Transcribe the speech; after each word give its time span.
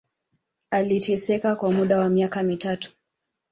Aliteseka 0.69 1.55
kwa 1.55 1.71
muda 1.71 1.99
wa 1.99 2.09
miaka 2.09 2.43
mitatu 2.43 2.91